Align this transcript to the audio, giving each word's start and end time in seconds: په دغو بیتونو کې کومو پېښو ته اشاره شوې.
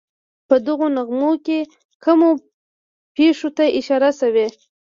په 0.47 0.55
دغو 0.67 0.87
بیتونو 0.95 1.31
کې 1.45 1.59
کومو 2.03 2.29
پېښو 3.15 3.49
ته 3.57 3.65
اشاره 3.79 4.09
شوې. 4.19 4.47